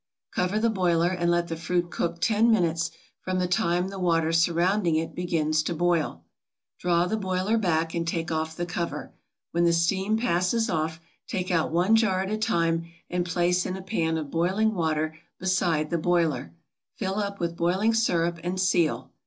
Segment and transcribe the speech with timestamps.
[0.31, 4.33] Cover the boiler and let the fruit cook ten minutes from the time the water
[4.33, 6.23] surrounding it begins to boil.
[6.79, 9.11] Draw the boiler back and take off the cover.
[9.51, 13.77] When the steam passes off take out one jar at a time and place in
[13.77, 16.51] a pan of boiling water beside the boiler,
[16.95, 19.11] fill up with boiling sirup, and seal.